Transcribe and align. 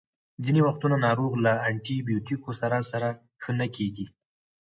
ځینې 0.45 0.61
وختونه 0.67 0.95
ناروغ 1.07 1.33
له 1.45 1.53
انټي 1.69 1.97
بیوټیکو 2.07 2.51
سره 2.61 2.77
سره 2.91 3.09
ښه 3.41 3.51
نه 3.59 3.67
کیږي. 3.75 4.05